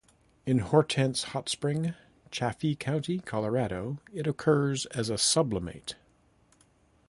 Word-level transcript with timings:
In 0.47 0.57
Hortense 0.61 1.25
Hot 1.25 1.47
Spring, 1.47 1.93
Chaffee 2.31 2.75
County, 2.75 3.19
Colorado, 3.19 3.99
it 4.11 4.25
occurs 4.25 4.87
as 4.87 5.11
a 5.11 5.17
sublimate. 5.19 5.93